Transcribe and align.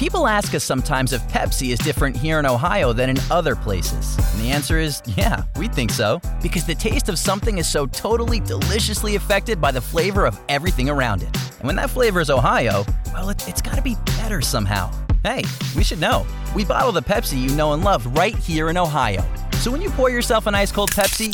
People 0.00 0.26
ask 0.26 0.54
us 0.54 0.64
sometimes 0.64 1.12
if 1.12 1.20
Pepsi 1.28 1.74
is 1.74 1.78
different 1.78 2.16
here 2.16 2.38
in 2.38 2.46
Ohio 2.46 2.94
than 2.94 3.10
in 3.10 3.18
other 3.30 3.54
places. 3.54 4.16
And 4.32 4.40
the 4.40 4.48
answer 4.48 4.78
is 4.78 5.02
yeah, 5.04 5.42
we 5.56 5.68
think 5.68 5.90
so. 5.90 6.22
Because 6.40 6.64
the 6.64 6.74
taste 6.74 7.10
of 7.10 7.18
something 7.18 7.58
is 7.58 7.68
so 7.68 7.84
totally 7.84 8.40
deliciously 8.40 9.16
affected 9.16 9.60
by 9.60 9.70
the 9.70 9.80
flavor 9.82 10.24
of 10.24 10.40
everything 10.48 10.88
around 10.88 11.22
it. 11.22 11.36
And 11.58 11.64
when 11.64 11.76
that 11.76 11.90
flavor 11.90 12.18
is 12.18 12.30
Ohio, 12.30 12.86
well, 13.12 13.28
it, 13.28 13.46
it's 13.46 13.60
gotta 13.60 13.82
be 13.82 13.94
better 14.16 14.40
somehow. 14.40 14.90
Hey, 15.22 15.44
we 15.76 15.84
should 15.84 16.00
know. 16.00 16.26
We 16.56 16.64
bottle 16.64 16.92
the 16.92 17.02
Pepsi 17.02 17.38
you 17.38 17.54
know 17.54 17.74
and 17.74 17.84
love 17.84 18.06
right 18.16 18.34
here 18.34 18.70
in 18.70 18.78
Ohio. 18.78 19.22
So 19.56 19.70
when 19.70 19.82
you 19.82 19.90
pour 19.90 20.08
yourself 20.08 20.46
an 20.46 20.54
ice 20.54 20.72
cold 20.72 20.92
Pepsi, 20.92 21.30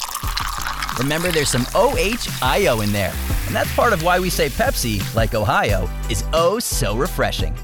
remember 0.98 1.30
there's 1.30 1.50
some 1.50 1.66
OHIO 1.72 2.82
in 2.82 2.90
there. 2.90 3.14
And 3.46 3.54
that's 3.54 3.72
part 3.76 3.92
of 3.92 4.02
why 4.02 4.18
we 4.18 4.28
say 4.28 4.48
Pepsi, 4.48 5.14
like 5.14 5.36
Ohio, 5.36 5.88
is 6.10 6.24
oh 6.32 6.58
so 6.58 6.96
refreshing. 6.96 7.56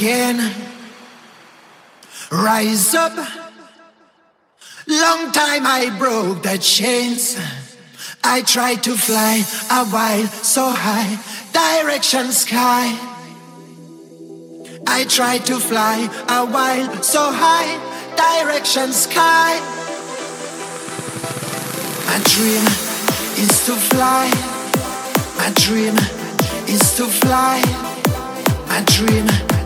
again. 0.00 0.40
Rise 2.32 2.94
up. 2.94 3.12
Long 4.88 5.30
time 5.30 5.66
I 5.66 5.94
broke 5.98 6.42
the 6.42 6.56
chains. 6.56 7.38
I 8.24 8.40
tried 8.40 8.82
to 8.84 8.96
fly 8.96 9.44
a 9.70 9.84
while 9.92 10.26
so 10.26 10.70
high, 10.70 11.12
direction 11.52 12.32
sky. 12.32 12.96
I 14.86 15.04
tried 15.04 15.44
to 15.46 15.60
fly 15.60 16.08
a 16.28 16.46
while 16.46 17.02
so 17.02 17.30
high, 17.30 17.70
direction 18.16 18.92
sky. 18.92 19.52
My 22.08 22.18
dream 22.32 22.64
is 23.36 23.66
to 23.66 23.76
fly. 23.92 24.24
My 25.36 25.52
dream 25.56 25.96
is 26.74 26.96
to 26.96 27.04
fly. 27.04 27.60
My 28.66 28.82
dream 28.86 29.59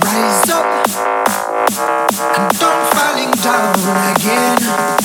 Rise 0.00 0.50
up 0.50 0.64
and 2.38 2.58
don't 2.58 2.84
falling 2.94 3.30
down 3.42 4.16
again. 4.16 4.97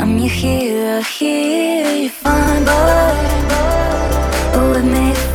I'm 0.00 0.18
your 0.18 0.28
hero, 0.28 1.00
here 1.00 1.96
you 1.96 2.08
find, 2.08 2.64
boy. 2.64 2.72
Oh, 4.56 4.74
it 4.76 4.84
makes 4.84 5.33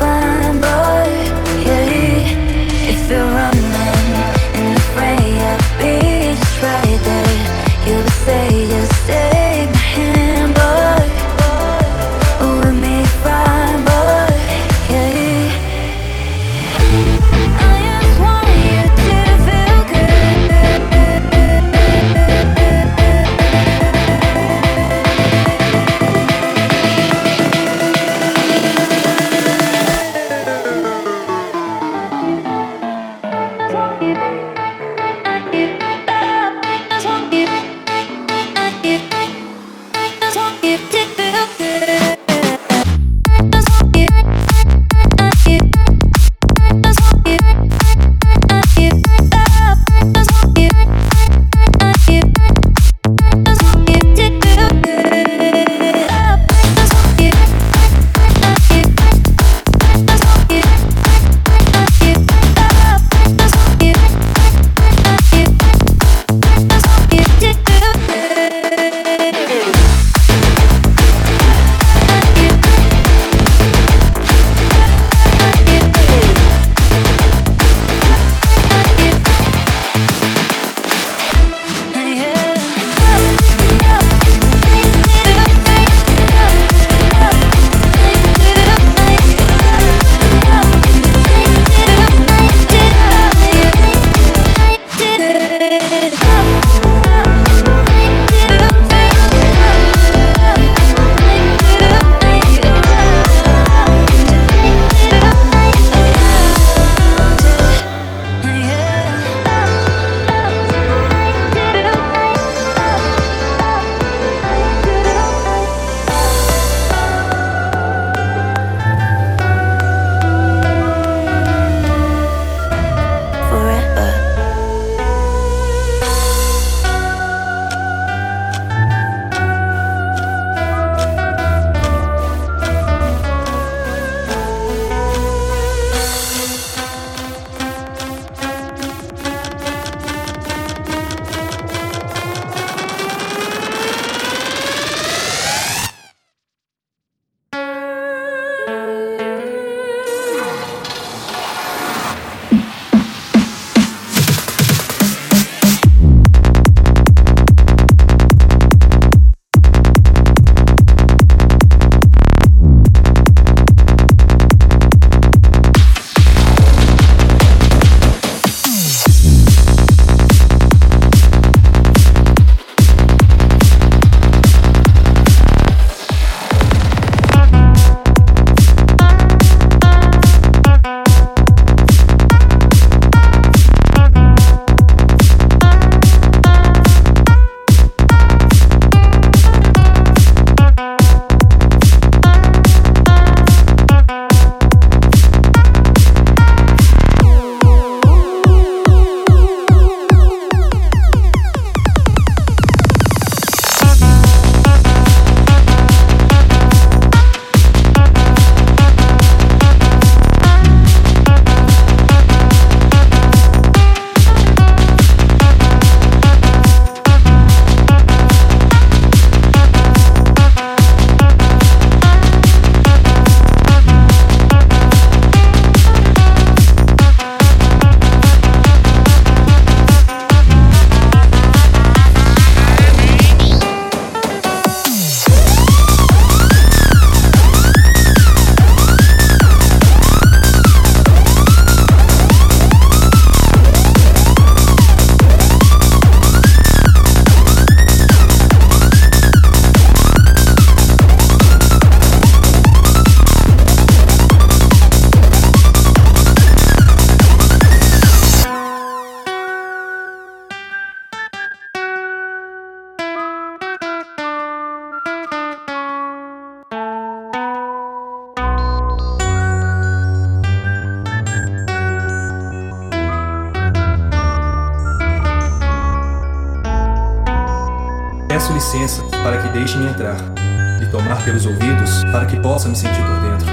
e 280.81 280.85
tomar 280.87 281.23
pelos 281.23 281.45
ouvidos 281.45 282.03
para 282.05 282.25
que 282.25 282.39
possa 282.39 282.69
me 282.69 282.75
sentir 282.75 283.01
por 283.03 283.19
dentro. 283.19 283.47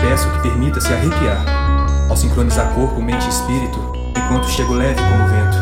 Peço 0.00 0.30
que 0.30 0.42
permita 0.42 0.80
se 0.80 0.92
arrepiar, 0.92 1.44
ao 2.08 2.16
sincronizar 2.16 2.68
corpo, 2.70 3.00
mente 3.00 3.26
e 3.26 3.28
espírito, 3.28 3.92
enquanto 4.16 4.48
chego 4.48 4.74
leve 4.74 5.00
como 5.00 5.24
o 5.24 5.28
vento. 5.28 5.56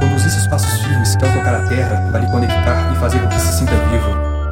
Conduzir 0.00 0.30
seus 0.30 0.46
passos 0.46 0.80
firmes 0.82 1.16
que 1.16 1.24
ao 1.24 1.32
tocar 1.32 1.54
a 1.54 1.66
terra 1.68 2.08
vai 2.10 2.20
lhe 2.20 2.30
conectar 2.30 2.92
e 2.92 2.96
fazer 2.96 3.20
com 3.20 3.28
que 3.28 3.40
se 3.40 3.58
sinta 3.58 3.72
vivo. 3.90 4.10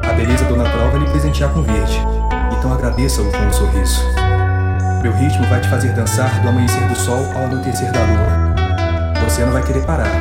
A 0.09 0.13
beleza 0.13 0.45
dona 0.45 0.67
prova 0.69 0.97
lhe 0.97 1.09
presentear 1.09 1.51
com 1.51 1.61
verde, 1.61 2.01
então 2.57 2.73
agradeça-o 2.73 3.31
com 3.31 3.37
um 3.37 3.53
sorriso. 3.53 4.01
Meu 5.01 5.13
ritmo 5.13 5.47
vai 5.47 5.59
te 5.59 5.67
fazer 5.67 5.93
dançar 5.93 6.41
do 6.41 6.49
amanhecer 6.49 6.87
do 6.87 6.95
sol 6.95 7.25
ao 7.35 7.45
anoitecer 7.45 7.91
da 7.91 7.99
lua. 7.99 9.23
Você 9.23 9.43
não 9.45 9.51
vai 9.51 9.63
querer 9.63 9.83
parar. 9.83 10.11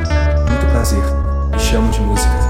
Muito 0.49 0.67
prazer. 0.71 1.03
Me 1.53 1.59
chamo 1.59 1.91
de 1.91 2.01
música. 2.01 2.50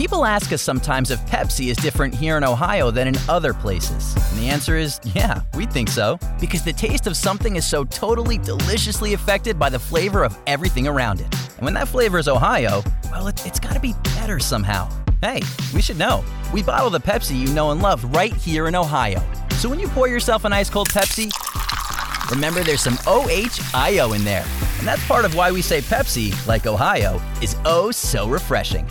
People 0.00 0.24
ask 0.24 0.50
us 0.50 0.62
sometimes 0.62 1.10
if 1.10 1.20
Pepsi 1.26 1.66
is 1.66 1.76
different 1.76 2.14
here 2.14 2.38
in 2.38 2.42
Ohio 2.42 2.90
than 2.90 3.06
in 3.06 3.16
other 3.28 3.52
places. 3.52 4.14
And 4.30 4.40
the 4.40 4.48
answer 4.48 4.78
is 4.78 4.98
yeah, 5.04 5.42
we 5.54 5.66
think 5.66 5.90
so. 5.90 6.18
Because 6.40 6.64
the 6.64 6.72
taste 6.72 7.06
of 7.06 7.18
something 7.18 7.56
is 7.56 7.66
so 7.66 7.84
totally 7.84 8.38
deliciously 8.38 9.12
affected 9.12 9.58
by 9.58 9.68
the 9.68 9.78
flavor 9.78 10.24
of 10.24 10.38
everything 10.46 10.88
around 10.88 11.20
it. 11.20 11.28
And 11.58 11.66
when 11.66 11.74
that 11.74 11.86
flavor 11.86 12.18
is 12.18 12.28
Ohio, 12.28 12.82
well, 13.10 13.28
it, 13.28 13.46
it's 13.46 13.60
gotta 13.60 13.78
be 13.78 13.92
better 14.16 14.38
somehow. 14.38 14.88
Hey, 15.20 15.42
we 15.74 15.82
should 15.82 15.98
know. 15.98 16.24
We 16.50 16.62
bottle 16.62 16.88
the 16.88 16.98
Pepsi 16.98 17.38
you 17.38 17.52
know 17.52 17.70
and 17.70 17.82
love 17.82 18.02
right 18.14 18.34
here 18.34 18.68
in 18.68 18.74
Ohio. 18.74 19.22
So 19.56 19.68
when 19.68 19.78
you 19.78 19.88
pour 19.88 20.08
yourself 20.08 20.46
an 20.46 20.52
ice 20.54 20.70
cold 20.70 20.88
Pepsi, 20.88 21.30
remember 22.30 22.64
there's 22.64 22.80
some 22.80 22.96
OHIO 23.06 24.16
in 24.16 24.24
there. 24.24 24.46
And 24.78 24.88
that's 24.88 25.06
part 25.06 25.26
of 25.26 25.34
why 25.34 25.52
we 25.52 25.60
say 25.60 25.82
Pepsi, 25.82 26.34
like 26.46 26.66
Ohio, 26.66 27.20
is 27.42 27.54
oh 27.66 27.90
so 27.90 28.26
refreshing. 28.30 28.88